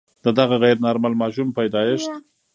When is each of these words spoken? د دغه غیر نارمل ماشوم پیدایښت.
د 0.25 0.27
دغه 0.39 0.55
غیر 0.63 0.77
نارمل 0.85 1.13
ماشوم 1.21 1.47
پیدایښت. 1.57 2.11